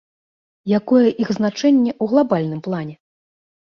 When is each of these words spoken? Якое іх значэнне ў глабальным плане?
Якое 0.77 1.01
іх 1.25 1.29
значэнне 1.39 1.91
ў 1.93 2.13
глабальным 2.15 2.59
плане? 2.69 2.95